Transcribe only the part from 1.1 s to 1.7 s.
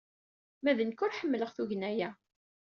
ḥemmleɣ